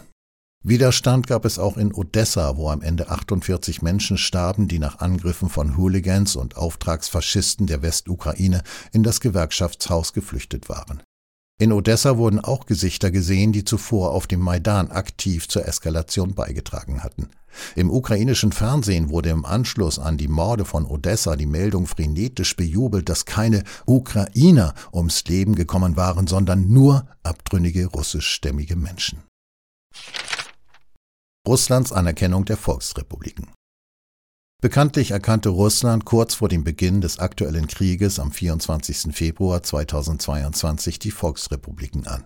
Widerstand 0.67 1.27
gab 1.27 1.45
es 1.45 1.59
auch 1.59 1.77
in 1.77 1.93
Odessa, 1.93 2.57
wo 2.57 2.71
am 2.71 2.81
Ende 2.81 3.11
48 3.11 3.83
Menschen 3.83 4.17
starben, 4.17 4.67
die 4.67 4.79
nach 4.79 4.97
Angriffen 4.97 5.47
von 5.47 5.77
Hooligans 5.77 6.35
und 6.35 6.57
Auftragsfaschisten 6.57 7.67
der 7.67 7.83
Westukraine 7.83 8.63
in 8.91 9.03
das 9.03 9.19
Gewerkschaftshaus 9.19 10.11
geflüchtet 10.13 10.67
waren. 10.67 11.03
In 11.59 11.71
Odessa 11.71 12.17
wurden 12.17 12.39
auch 12.39 12.65
Gesichter 12.65 13.11
gesehen, 13.11 13.51
die 13.51 13.63
zuvor 13.63 14.09
auf 14.09 14.25
dem 14.25 14.39
Maidan 14.39 14.89
aktiv 14.89 15.47
zur 15.47 15.67
Eskalation 15.67 16.33
beigetragen 16.33 17.03
hatten. 17.03 17.29
Im 17.75 17.91
ukrainischen 17.91 18.51
Fernsehen 18.51 19.11
wurde 19.11 19.29
im 19.29 19.45
Anschluss 19.45 19.99
an 19.99 20.17
die 20.17 20.27
Morde 20.27 20.65
von 20.65 20.87
Odessa 20.87 21.35
die 21.35 21.45
Meldung 21.45 21.85
frenetisch 21.85 22.55
bejubelt, 22.55 23.07
dass 23.07 23.25
keine 23.25 23.63
Ukrainer 23.85 24.73
ums 24.91 25.25
Leben 25.25 25.53
gekommen 25.53 25.95
waren, 25.95 26.25
sondern 26.25 26.69
nur 26.69 27.05
abtrünnige 27.21 27.85
russischstämmige 27.85 28.75
Menschen. 28.75 29.19
Russlands 31.47 31.91
Anerkennung 31.91 32.45
der 32.45 32.57
Volksrepubliken. 32.57 33.51
Bekanntlich 34.61 35.11
erkannte 35.11 35.49
Russland 35.49 36.05
kurz 36.05 36.33
vor 36.33 36.49
dem 36.49 36.63
Beginn 36.63 37.01
des 37.01 37.19
aktuellen 37.19 37.67
Krieges 37.67 38.19
am 38.19 38.31
24. 38.31 39.15
Februar 39.15 39.61
2022 39.61 40.97
die 40.97 41.11
Volksrepubliken 41.11 42.07
an. 42.07 42.23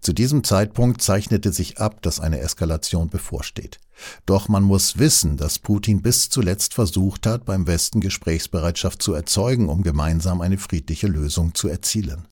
Zu 0.00 0.12
diesem 0.12 0.44
Zeitpunkt 0.44 1.02
zeichnete 1.02 1.52
sich 1.52 1.78
ab, 1.78 2.02
dass 2.02 2.20
eine 2.20 2.38
Eskalation 2.38 3.08
bevorsteht. 3.08 3.80
Doch 4.26 4.48
man 4.48 4.62
muss 4.62 4.98
wissen, 4.98 5.36
dass 5.36 5.58
Putin 5.58 6.02
bis 6.02 6.28
zuletzt 6.28 6.74
versucht 6.74 7.26
hat, 7.26 7.44
beim 7.44 7.66
Westen 7.66 8.00
Gesprächsbereitschaft 8.00 9.02
zu 9.02 9.12
erzeugen, 9.14 9.68
um 9.68 9.82
gemeinsam 9.82 10.40
eine 10.40 10.58
friedliche 10.58 11.08
Lösung 11.08 11.54
zu 11.54 11.68
erzielen. 11.68 12.28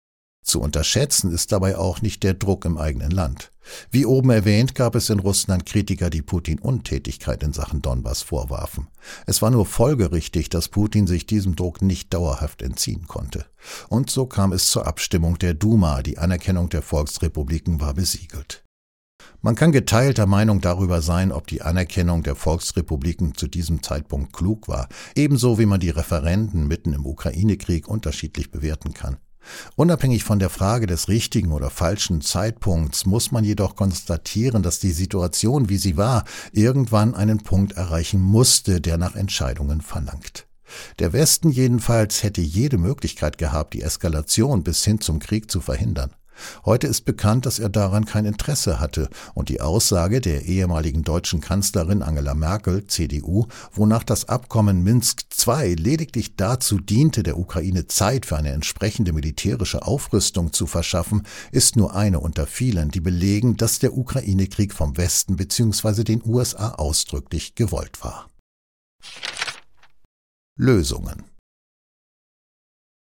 Zu 0.48 0.62
unterschätzen 0.62 1.34
ist 1.34 1.52
dabei 1.52 1.78
auch 1.78 2.02
nicht 2.02 2.24
der 2.24 2.34
Druck 2.34 2.64
im 2.64 2.78
eigenen 2.78 3.12
Land. 3.12 3.52
Wie 3.92 4.06
oben 4.06 4.30
erwähnt, 4.30 4.76
gab 4.76 4.96
es 4.96 5.10
in 5.10 5.20
Russland 5.20 5.66
Kritiker, 5.66 6.10
die 6.10 6.22
Putin 6.22 6.58
Untätigkeit 6.58 7.44
in 7.44 7.52
Sachen 7.52 7.82
Donbass 7.82 8.22
vorwarfen. 8.22 8.88
Es 9.26 9.42
war 9.42 9.52
nur 9.52 9.66
folgerichtig, 9.66 10.48
dass 10.48 10.70
Putin 10.70 11.06
sich 11.06 11.26
diesem 11.26 11.58
Druck 11.58 11.82
nicht 11.82 12.14
dauerhaft 12.14 12.62
entziehen 12.62 13.08
konnte. 13.08 13.46
Und 13.90 14.10
so 14.10 14.26
kam 14.26 14.54
es 14.54 14.68
zur 14.68 14.88
Abstimmung 14.88 15.38
der 15.38 15.54
Duma, 15.54 16.02
die 16.02 16.18
Anerkennung 16.18 16.70
der 16.70 16.82
Volksrepubliken 16.82 17.82
war 17.82 17.94
besiegelt. 17.94 18.64
Man 19.42 19.56
kann 19.56 19.74
geteilter 19.74 20.28
Meinung 20.28 20.62
darüber 20.62 21.02
sein, 21.02 21.34
ob 21.34 21.48
die 21.48 21.62
Anerkennung 21.62 22.24
der 22.24 22.36
Volksrepubliken 22.36 23.36
zu 23.36 23.50
diesem 23.50 23.84
Zeitpunkt 23.84 24.32
klug 24.32 24.70
war, 24.70 24.88
ebenso 25.14 25.60
wie 25.60 25.66
man 25.66 25.82
die 25.82 25.90
Referenden 25.90 26.70
mitten 26.70 26.94
im 26.94 27.06
Ukraine-Krieg 27.06 27.90
unterschiedlich 27.90 28.50
bewerten 28.50 28.94
kann. 28.94 29.18
Unabhängig 29.76 30.24
von 30.24 30.40
der 30.40 30.50
Frage 30.50 30.88
des 30.88 31.08
richtigen 31.08 31.52
oder 31.52 31.70
falschen 31.70 32.22
Zeitpunkts 32.22 33.06
muss 33.06 33.32
man 33.32 33.44
jedoch 33.44 33.76
konstatieren, 33.76 34.64
dass 34.64 34.80
die 34.80 34.92
Situation, 34.92 35.70
wie 35.70 35.78
sie 35.78 35.98
war, 35.98 36.26
irgendwann 36.52 37.16
einen 37.16 37.40
Punkt 37.40 37.74
erreichen 37.74 38.22
musste, 38.22 38.82
der 38.82 38.98
nach 38.98 39.16
Entscheidungen 39.16 39.82
verlangt. 39.82 40.48
Der 41.00 41.14
Westen 41.14 41.50
jedenfalls 41.50 42.24
hätte 42.24 42.42
jede 42.42 42.78
Möglichkeit 42.78 43.38
gehabt, 43.38 43.74
die 43.74 43.82
Eskalation 43.82 44.64
bis 44.64 44.84
hin 44.84 45.00
zum 45.00 45.20
Krieg 45.20 45.50
zu 45.50 45.62
verhindern. 45.62 46.12
Heute 46.66 46.88
ist 46.88 47.06
bekannt, 47.06 47.46
dass 47.46 47.60
er 47.60 47.70
daran 47.70 48.06
kein 48.06 48.26
Interesse 48.26 48.80
hatte 48.80 49.10
und 49.34 49.50
die 49.50 49.62
Aussage 49.62 50.22
der 50.22 50.46
ehemaligen 50.46 51.04
deutschen 51.04 51.42
Kanzlerin 51.42 52.02
Angela 52.02 52.34
Merkel, 52.34 52.86
CDU, 52.88 53.48
wonach 53.74 54.04
das 54.04 54.30
Abkommen 54.30 54.84
Minsk 54.84 55.24
II 55.48 55.76
lediglich 55.76 56.36
dazu 56.36 56.80
diente, 56.80 57.24
der 57.24 57.38
Ukraine 57.38 57.88
Zeit 57.88 58.26
für 58.26 58.38
eine 58.38 58.52
entsprechende 58.52 59.14
militärische 59.14 59.86
Aufrüstung 59.86 60.54
zu 60.54 60.68
verschaffen, 60.68 61.24
ist 61.52 61.76
nur 61.76 61.96
eine 61.96 62.20
unter 62.20 62.48
vielen, 62.48 62.90
die 62.92 63.02
belegen, 63.02 63.58
dass 63.58 63.80
der 63.80 63.98
Ukraine-Krieg 63.98 64.74
vom 64.74 64.98
Westen 64.98 65.36
bzw. 65.38 66.04
den 66.04 66.22
USA 66.26 66.72
ausdrücklich 66.72 67.56
gewollt 67.56 68.04
war. 68.04 68.30
Lösungen 70.58 71.24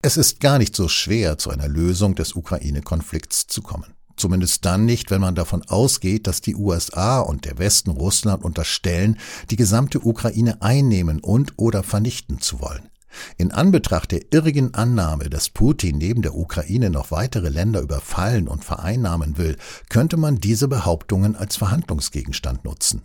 es 0.07 0.17
ist 0.17 0.39
gar 0.39 0.59
nicht 0.59 0.77
so 0.77 0.87
schwer, 0.87 1.37
zu 1.37 1.51
einer 1.51 1.67
Lösung 1.67 2.15
des 2.15 2.37
Ukraine-Konflikts 2.37 3.49
zu 3.49 3.61
kommen. 3.61 3.93
Zumindest 4.17 4.65
dann 4.65 4.85
nicht, 4.85 5.11
wenn 5.11 5.21
man 5.21 5.35
davon 5.35 5.65
ausgeht, 5.65 6.29
dass 6.29 6.41
die 6.41 6.55
USA 6.55 7.19
und 7.19 7.45
der 7.45 7.59
Westen 7.59 7.91
Russland 7.91 8.45
unterstellen, 8.45 9.19
die 9.51 9.57
gesamte 9.57 9.99
Ukraine 9.99 10.63
einnehmen 10.63 11.19
und 11.19 11.55
oder 11.57 11.83
vernichten 11.83 12.41
zu 12.41 12.61
wollen. 12.61 12.89
In 13.37 13.51
Anbetracht 13.51 14.13
der 14.13 14.33
irrigen 14.33 14.75
Annahme, 14.75 15.29
dass 15.29 15.49
Putin 15.49 15.99
neben 15.99 16.23
der 16.23 16.37
Ukraine 16.37 16.89
noch 16.89 17.11
weitere 17.11 17.49
Länder 17.49 17.81
überfallen 17.81 18.47
und 18.47 18.65
vereinnahmen 18.65 19.39
will, 19.39 19.57
könnte 19.89 20.17
man 20.17 20.39
diese 20.39 20.69
Behauptungen 20.69 21.35
als 21.35 21.57
Verhandlungsgegenstand 21.57 22.65
nutzen. 22.65 23.03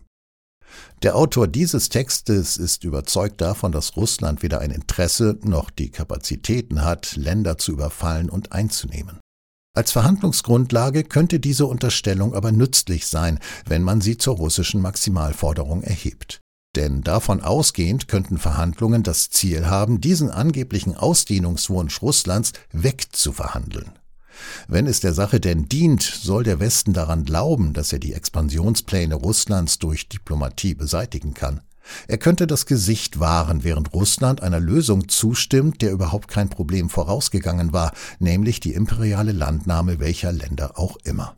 Der 1.03 1.15
Autor 1.15 1.47
dieses 1.47 1.89
Textes 1.89 2.57
ist 2.57 2.83
überzeugt 2.83 3.41
davon, 3.41 3.71
dass 3.71 3.95
Russland 3.95 4.43
weder 4.43 4.59
ein 4.59 4.71
Interesse 4.71 5.37
noch 5.43 5.69
die 5.69 5.89
Kapazitäten 5.89 6.83
hat, 6.83 7.15
Länder 7.15 7.57
zu 7.57 7.71
überfallen 7.71 8.29
und 8.29 8.51
einzunehmen. 8.51 9.19
Als 9.73 9.91
Verhandlungsgrundlage 9.91 11.03
könnte 11.03 11.39
diese 11.39 11.65
Unterstellung 11.65 12.33
aber 12.33 12.51
nützlich 12.51 13.07
sein, 13.07 13.39
wenn 13.65 13.83
man 13.83 14.01
sie 14.01 14.17
zur 14.17 14.35
russischen 14.35 14.81
Maximalforderung 14.81 15.81
erhebt. 15.81 16.41
Denn 16.75 17.01
davon 17.01 17.41
ausgehend 17.41 18.07
könnten 18.07 18.37
Verhandlungen 18.37 19.03
das 19.03 19.29
Ziel 19.29 19.67
haben, 19.67 20.01
diesen 20.01 20.29
angeblichen 20.29 20.95
Ausdehnungswunsch 20.95 22.01
Russlands 22.01 22.53
wegzuverhandeln. 22.71 23.91
Wenn 24.67 24.87
es 24.87 24.99
der 24.99 25.13
Sache 25.13 25.39
denn 25.39 25.67
dient, 25.67 26.01
soll 26.01 26.43
der 26.43 26.59
Westen 26.59 26.93
daran 26.93 27.23
glauben, 27.25 27.73
dass 27.73 27.93
er 27.93 27.99
die 27.99 28.13
Expansionspläne 28.13 29.15
Russlands 29.15 29.79
durch 29.79 30.09
Diplomatie 30.09 30.73
beseitigen 30.73 31.33
kann. 31.33 31.61
Er 32.07 32.17
könnte 32.17 32.47
das 32.47 32.65
Gesicht 32.65 33.19
wahren, 33.19 33.63
während 33.63 33.93
Russland 33.93 34.41
einer 34.41 34.59
Lösung 34.59 35.09
zustimmt, 35.09 35.81
der 35.81 35.91
überhaupt 35.91 36.27
kein 36.27 36.49
Problem 36.49 36.89
vorausgegangen 36.89 37.73
war, 37.73 37.91
nämlich 38.19 38.59
die 38.59 38.73
imperiale 38.73 39.31
Landnahme 39.31 39.99
welcher 39.99 40.31
Länder 40.31 40.77
auch 40.77 40.97
immer. 41.03 41.35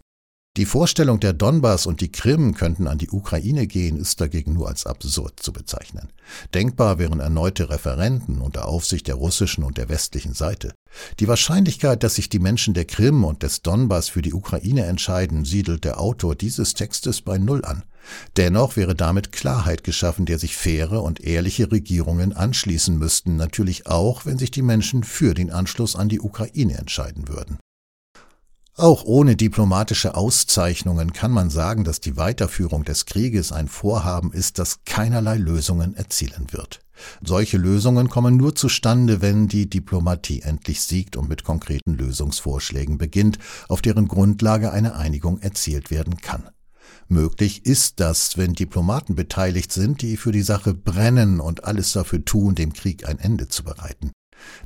Die 0.55 0.65
Vorstellung, 0.65 1.19
der 1.19 1.33
Donbass 1.33 1.87
und 1.87 1.99
die 1.99 2.11
Krim 2.11 2.53
könnten 2.53 2.87
an 2.87 2.99
die 2.99 3.09
Ukraine 3.09 3.65
gehen, 3.65 3.97
ist 3.97 4.21
dagegen 4.21 4.53
nur 4.53 4.67
als 4.67 4.85
absurd 4.85 5.39
zu 5.39 5.51
bezeichnen. 5.51 6.09
Denkbar 6.53 6.99
wären 6.99 7.19
erneute 7.19 7.71
Referenden 7.71 8.39
unter 8.39 8.67
Aufsicht 8.67 9.07
der 9.07 9.15
russischen 9.15 9.63
und 9.63 9.79
der 9.79 9.89
westlichen 9.89 10.35
Seite. 10.35 10.71
Die 11.19 11.27
Wahrscheinlichkeit, 11.27 12.03
dass 12.03 12.13
sich 12.13 12.29
die 12.29 12.37
Menschen 12.37 12.75
der 12.75 12.85
Krim 12.85 13.23
und 13.23 13.41
des 13.41 13.63
Donbass 13.63 14.09
für 14.09 14.21
die 14.21 14.35
Ukraine 14.35 14.85
entscheiden, 14.85 15.43
siedelt 15.43 15.85
der 15.85 15.99
Autor 15.99 16.35
dieses 16.35 16.75
Textes 16.75 17.21
bei 17.21 17.39
Null 17.39 17.65
an. 17.65 17.81
Dennoch 18.37 18.75
wäre 18.75 18.93
damit 18.93 19.31
Klarheit 19.31 19.83
geschaffen, 19.83 20.27
der 20.27 20.37
sich 20.37 20.55
faire 20.55 21.01
und 21.01 21.19
ehrliche 21.21 21.71
Regierungen 21.71 22.31
anschließen 22.31 22.95
müssten, 22.95 23.37
natürlich 23.37 23.87
auch, 23.87 24.27
wenn 24.27 24.37
sich 24.37 24.51
die 24.51 24.61
Menschen 24.61 25.03
für 25.03 25.33
den 25.33 25.49
Anschluss 25.49 25.95
an 25.95 26.09
die 26.09 26.19
Ukraine 26.19 26.77
entscheiden 26.77 27.27
würden. 27.27 27.57
Auch 28.75 29.03
ohne 29.05 29.35
diplomatische 29.35 30.15
Auszeichnungen 30.15 31.13
kann 31.13 31.31
man 31.31 31.51
sagen, 31.51 31.83
dass 31.83 31.99
die 31.99 32.17
Weiterführung 32.17 32.83
des 32.83 33.05
Krieges 33.05 33.51
ein 33.51 33.67
Vorhaben 33.67 34.33
ist, 34.33 34.57
das 34.57 34.79
keinerlei 34.83 35.37
Lösungen 35.37 35.95
erzielen 35.95 36.47
wird. 36.49 36.79
Solche 37.23 37.57
Lösungen 37.57 38.09
kommen 38.09 38.35
nur 38.35 38.55
zustande, 38.55 39.21
wenn 39.21 39.47
die 39.47 39.69
Diplomatie 39.69 40.41
endlich 40.41 40.81
siegt 40.81 41.15
und 41.17 41.29
mit 41.29 41.43
konkreten 41.43 41.93
Lösungsvorschlägen 41.93 42.97
beginnt, 42.97 43.37
auf 43.69 43.83
deren 43.83 44.07
Grundlage 44.07 44.71
eine 44.71 44.95
Einigung 44.95 45.39
erzielt 45.39 45.91
werden 45.91 46.17
kann. 46.17 46.49
Möglich 47.07 47.67
ist 47.67 47.99
das, 47.99 48.39
wenn 48.39 48.53
Diplomaten 48.53 49.13
beteiligt 49.13 49.71
sind, 49.71 50.01
die 50.01 50.17
für 50.17 50.31
die 50.31 50.41
Sache 50.41 50.73
brennen 50.73 51.39
und 51.39 51.63
alles 51.63 51.91
dafür 51.91 52.25
tun, 52.25 52.55
dem 52.55 52.73
Krieg 52.73 53.07
ein 53.07 53.19
Ende 53.19 53.47
zu 53.49 53.63
bereiten. 53.63 54.11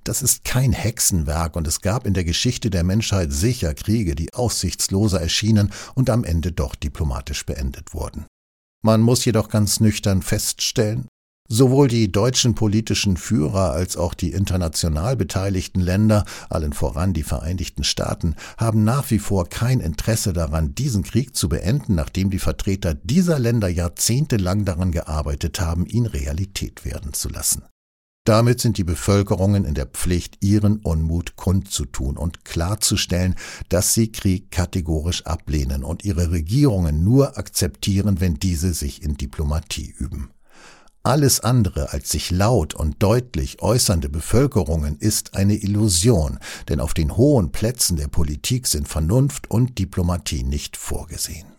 Das 0.04 0.22
ist 0.22 0.44
kein 0.44 0.72
Hexenwerk 0.72 1.56
und 1.56 1.68
es 1.68 1.82
gab 1.82 2.06
in 2.06 2.14
der 2.14 2.24
Geschichte 2.24 2.70
der 2.70 2.84
Menschheit 2.84 3.32
sicher 3.32 3.74
Kriege, 3.74 4.16
die 4.16 4.34
aussichtsloser 4.34 5.22
erschienen 5.22 5.72
und 5.96 6.10
am 6.10 6.24
Ende 6.24 6.52
doch 6.52 6.76
diplomatisch 6.76 7.46
beendet 7.46 7.94
wurden. 7.94 8.26
Man 8.84 9.02
muss 9.02 9.26
jedoch 9.26 9.50
ganz 9.50 9.80
nüchtern 9.80 10.22
feststellen, 10.22 11.08
Sowohl 11.50 11.88
die 11.88 12.12
deutschen 12.12 12.56
politischen 12.56 13.16
Führer 13.16 13.72
als 13.72 13.96
auch 13.96 14.14
die 14.14 14.34
international 14.34 15.16
beteiligten 15.16 15.80
Länder, 15.80 16.26
allen 16.50 16.74
voran 16.74 17.14
die 17.14 17.24
Vereinigten 17.24 17.86
Staaten, 17.86 18.36
haben 18.58 18.84
nach 18.84 19.10
wie 19.12 19.20
vor 19.20 19.48
kein 19.48 19.80
Interesse 19.80 20.34
daran, 20.34 20.76
diesen 20.76 21.04
Krieg 21.04 21.38
zu 21.38 21.48
beenden, 21.48 21.96
nachdem 21.96 22.30
die 22.32 22.40
Vertreter 22.40 22.94
dieser 22.96 23.40
Länder 23.40 23.70
jahrzehntelang 23.70 24.66
daran 24.66 24.92
gearbeitet 24.92 25.62
haben, 25.62 25.86
ihn 25.86 26.06
Realität 26.06 26.84
werden 26.84 27.14
zu 27.14 27.30
lassen. 27.30 27.64
Damit 28.28 28.60
sind 28.60 28.78
die 28.78 28.84
Bevölkerungen 28.84 29.64
in 29.64 29.74
der 29.74 29.86
Pflicht, 29.86 30.44
ihren 30.44 30.80
Unmut 30.80 31.38
kundzutun 31.38 32.18
und 32.18 32.44
klarzustellen, 32.44 33.36
dass 33.70 33.94
sie 33.94 34.12
Krieg 34.12 34.52
kategorisch 34.52 35.26
ablehnen 35.26 35.86
und 35.86 36.04
ihre 36.04 36.30
Regierungen 36.30 37.06
nur 37.06 37.38
akzeptieren, 37.38 38.20
wenn 38.20 38.34
diese 38.34 38.74
sich 38.74 39.02
in 39.02 39.16
Diplomatie 39.16 39.96
üben. 39.98 40.32
Alles 41.04 41.40
andere 41.40 41.94
als 41.94 42.10
sich 42.10 42.30
laut 42.30 42.74
und 42.74 43.02
deutlich 43.02 43.62
äußernde 43.62 44.10
Bevölkerungen 44.10 44.98
ist 44.98 45.34
eine 45.36 45.56
Illusion, 45.56 46.38
denn 46.68 46.82
auf 46.82 46.94
den 46.94 47.16
hohen 47.16 47.54
Plätzen 47.54 47.96
der 47.96 48.10
Politik 48.10 48.68
sind 48.68 48.90
Vernunft 48.90 49.50
und 49.50 49.80
Diplomatie 49.80 50.44
nicht 50.44 50.76
vorgesehen. 50.76 51.57